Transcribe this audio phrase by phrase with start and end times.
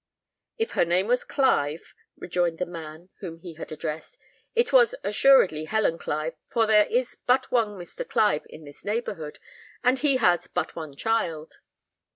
[0.57, 4.17] "If her name was Clive," rejoined the man whom he had addressed,
[4.55, 8.09] "it was assuredly Helen Clive; for there is but one Mr.
[8.09, 9.37] Clive in this neighbourhood,
[9.83, 11.57] and he has but one child."